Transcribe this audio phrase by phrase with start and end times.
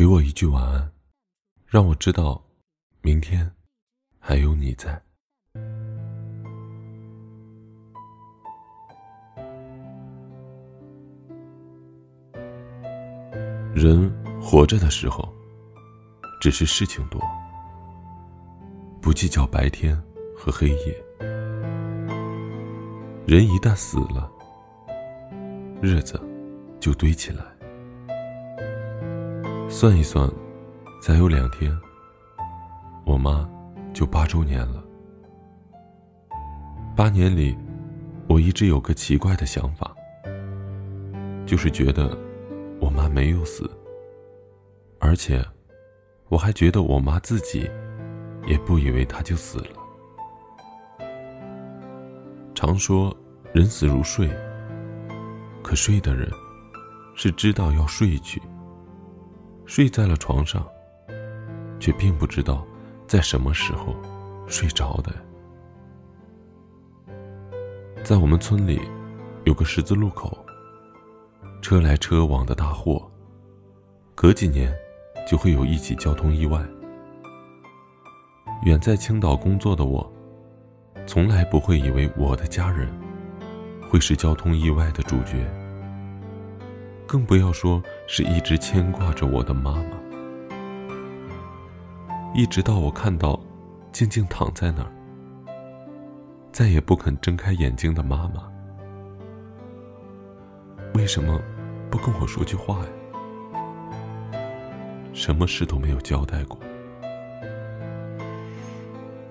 [0.00, 0.90] 给我一句晚安，
[1.66, 2.42] 让我知道，
[3.02, 3.46] 明天
[4.18, 4.98] 还有你在。
[13.74, 14.10] 人
[14.40, 15.30] 活着的时候，
[16.40, 17.20] 只是事情多，
[19.02, 19.94] 不计较白天
[20.34, 21.04] 和黑夜。
[23.26, 24.32] 人一旦死了，
[25.82, 26.18] 日子
[26.80, 27.44] 就堆起来。
[29.72, 30.28] 算一算，
[31.00, 31.72] 再有两天，
[33.06, 33.48] 我妈
[33.94, 34.82] 就八周年了。
[36.96, 37.56] 八年里，
[38.28, 39.94] 我一直有个奇怪的想法，
[41.46, 42.18] 就是觉得
[42.80, 43.70] 我妈没有死，
[44.98, 45.40] 而且
[46.28, 47.70] 我还觉得我妈自己
[48.48, 51.08] 也不以为她就死了。
[52.56, 53.16] 常说
[53.52, 54.28] 人死如睡，
[55.62, 56.28] 可睡的人
[57.14, 58.42] 是知道要睡去。
[59.70, 60.66] 睡在了床上，
[61.78, 62.66] 却并不知道
[63.06, 63.94] 在什么时候
[64.48, 65.12] 睡着的。
[68.02, 68.80] 在我们村里，
[69.44, 70.44] 有个十字路口，
[71.62, 73.08] 车来车往的大货，
[74.16, 74.74] 隔几年
[75.24, 76.60] 就会有一起交通意外。
[78.64, 80.12] 远在青岛工作的我，
[81.06, 82.92] 从来不会以为我的家人
[83.88, 85.48] 会是交通意外的主角。
[87.10, 89.98] 更不要说是一直牵挂着我的妈妈，
[92.36, 93.36] 一直到我看到
[93.90, 94.92] 静静躺在那儿，
[96.52, 98.48] 再也不肯睁开眼睛的妈妈，
[100.94, 101.40] 为什么
[101.90, 102.86] 不跟我说句话呀？
[105.12, 106.56] 什么事都没有交代过。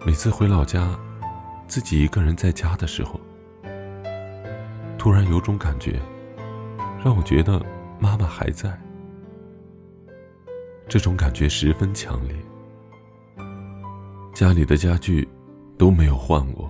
[0.05, 0.99] 每次回老家，
[1.65, 3.17] 自己一个人在家的时候，
[4.97, 5.97] 突然有种感觉。
[7.03, 7.65] 让我觉得
[7.97, 8.77] 妈妈还在，
[10.87, 12.35] 这种感觉十分强烈。
[14.33, 15.27] 家里的家具
[15.77, 16.69] 都没有换过，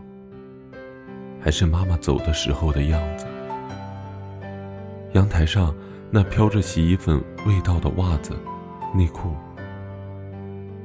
[1.42, 3.26] 还是妈妈走的时候的样子。
[5.14, 5.74] 阳台上
[6.12, 8.38] 那飘着洗衣粉味道的袜子、
[8.94, 9.36] 内裤，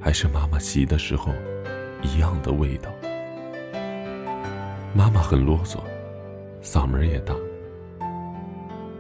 [0.00, 1.30] 还是妈妈洗的时候
[2.02, 2.90] 一样的味道。
[4.94, 5.80] 妈妈很啰嗦，
[6.62, 7.34] 嗓门也大。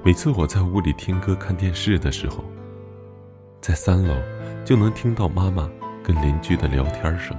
[0.04, 2.44] 每次我在屋里听歌、看电视的时候，
[3.62, 4.14] 在三楼
[4.62, 5.66] 就能听到妈妈
[6.02, 7.34] 跟邻居的聊天声。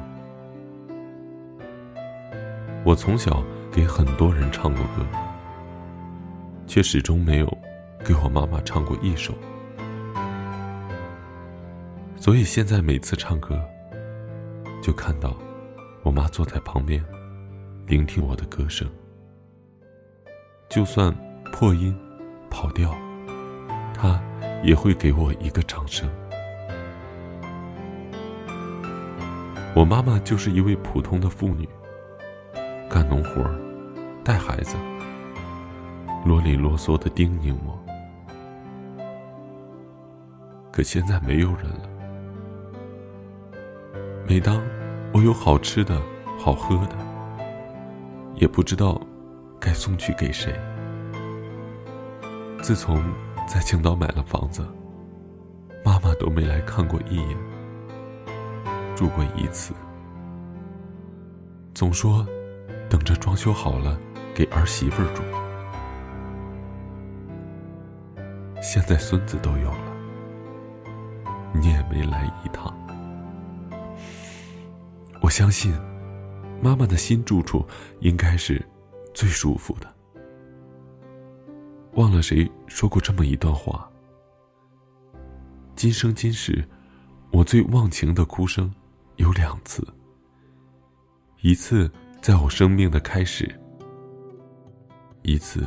[2.83, 5.05] 我从小给很多人唱过歌，
[6.65, 7.57] 却始终没有
[8.03, 9.31] 给我妈妈唱过一首。
[12.15, 13.61] 所以现在每次唱歌，
[14.81, 15.37] 就看到
[16.01, 17.05] 我妈坐在旁边，
[17.85, 18.89] 聆听我的歌声，
[20.67, 21.15] 就算
[21.51, 21.95] 破音。
[22.49, 22.95] 跑调，
[23.93, 24.21] 他
[24.63, 26.09] 也会给我一个掌声。
[29.75, 31.67] 我妈妈就是一位普通的妇女，
[32.89, 33.43] 干农活
[34.23, 34.77] 带孩子，
[36.25, 37.77] 啰里啰嗦的叮咛我。
[40.71, 41.89] 可现在没有人了。
[44.27, 44.61] 每当
[45.13, 46.01] 我有好吃的
[46.39, 46.95] 好喝的，
[48.35, 48.99] 也不知道
[49.59, 50.53] 该送去给谁。
[52.65, 52.99] 自从
[53.47, 54.67] 在青岛买了房子，
[55.83, 57.37] 妈妈都没来看过一眼，
[58.95, 59.71] 住过一次。
[61.75, 62.25] 总说
[62.89, 63.99] 等着装修好了
[64.33, 65.21] 给儿媳妇住，
[68.63, 69.93] 现在孙子都有了，
[71.53, 72.75] 你也没来一趟。
[75.21, 75.71] 我相信，
[76.63, 77.63] 妈妈的新住处
[77.99, 78.59] 应该是
[79.13, 79.94] 最舒服的。
[81.95, 83.89] 忘了谁说过这么一段话。
[85.77, 86.67] 今生今世，
[87.31, 88.73] 我最忘情的哭声
[89.15, 89.85] 有两次。
[91.41, 91.89] 一次
[92.21, 93.49] 在我生命的开始，
[95.21, 95.65] 一次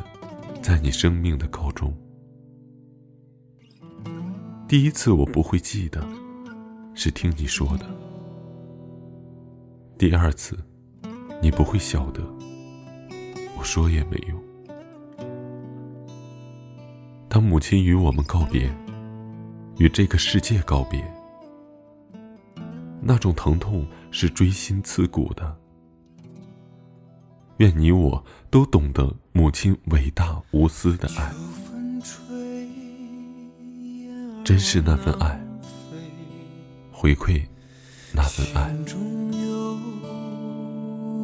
[0.61, 1.91] 在你生命的高中。
[4.67, 6.07] 第一次我不会记得，
[6.93, 7.85] 是听你说的；
[9.97, 10.55] 第二次，
[11.41, 12.21] 你不会晓得，
[13.57, 14.48] 我说也没用。
[17.29, 18.67] 当母亲与我们告别，
[19.77, 20.99] 与这个世界告别，
[22.99, 25.55] 那种疼痛是锥心刺骨的。
[27.57, 31.31] 愿你我都懂得母亲伟大无私的爱，
[34.43, 35.39] 珍视那份爱，
[36.91, 37.43] 回馈
[38.11, 38.73] 那份爱。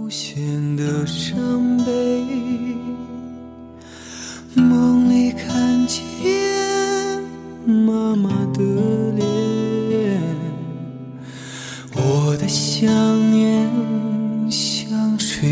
[0.04, 2.05] 无限的伤悲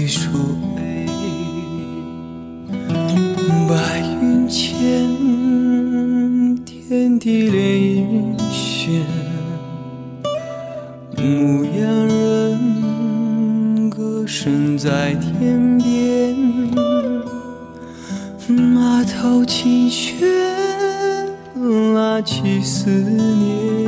[0.05, 0.29] 像水树，
[3.69, 4.65] 白云间
[6.65, 9.01] 天地连云轩，
[11.17, 16.35] 牧羊人歌声在天边，
[18.49, 20.17] 马头琴弦
[21.93, 23.82] 拉起思念。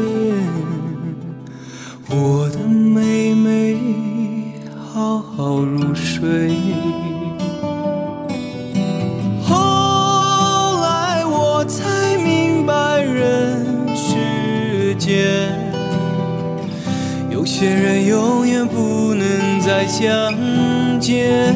[19.86, 21.54] 再相见。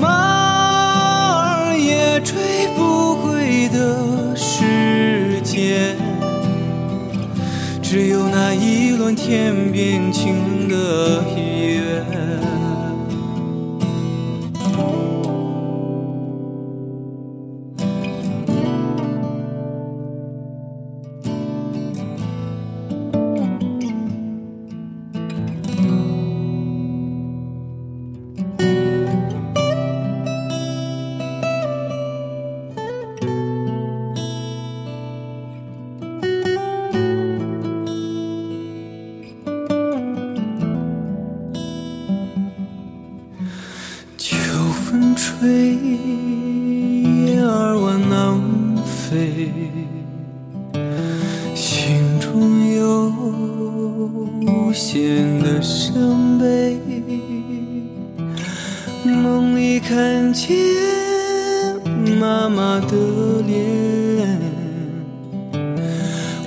[0.00, 0.08] 马
[1.68, 5.94] 儿也追不回的时间。
[7.82, 12.29] 只有那一轮天边清冷的月。
[45.40, 45.78] 飞，
[47.24, 48.38] 雁儿往南
[48.84, 49.50] 飞，
[51.54, 53.10] 心中有
[54.46, 56.78] 无限的伤悲。
[59.02, 60.54] 梦里看见
[62.20, 64.38] 妈妈的脸，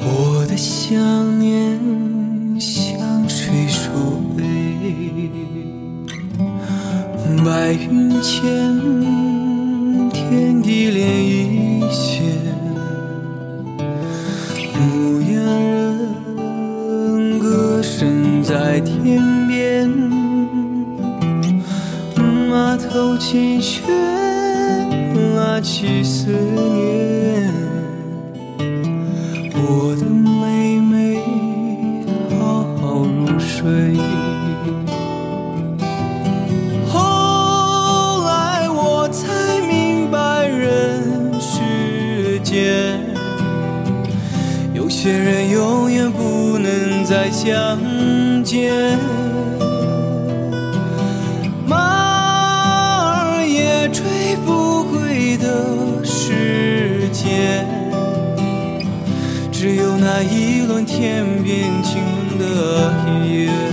[0.02, 1.80] 我的想念
[2.60, 3.90] 像水树
[4.38, 5.63] 微。
[7.44, 8.42] 白云间，
[10.12, 12.24] 天地连一线。
[14.80, 15.36] 牧羊
[16.88, 19.90] 人歌声在天边，
[22.50, 23.84] 马头琴弦
[25.36, 27.52] 拉起思念。
[29.54, 31.20] 我的妹妹，
[32.40, 33.98] 好好入睡。
[45.04, 47.78] 些人永远不能再相
[48.42, 48.72] 见，
[51.68, 51.76] 马
[53.12, 57.68] 儿也追不回的时间，
[59.52, 62.02] 只有那一轮天边清
[62.40, 63.73] 冷的月。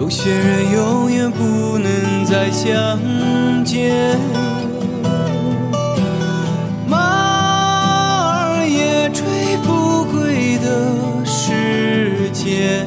[0.00, 2.98] 有些人永远不能再相
[3.62, 4.18] 见，
[6.88, 9.22] 马儿也追
[9.62, 12.86] 不回的时间，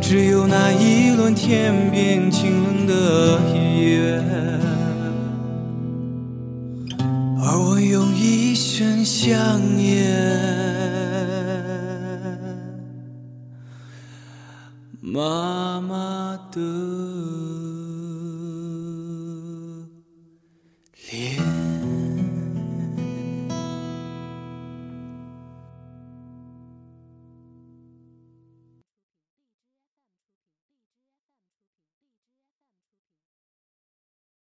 [0.00, 4.20] 只有那一轮天边清冷的月，
[7.38, 9.38] 而我用一生想
[9.76, 10.69] 念。
[15.20, 15.49] 妈